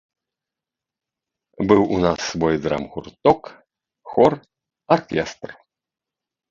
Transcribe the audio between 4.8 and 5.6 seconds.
аркестр.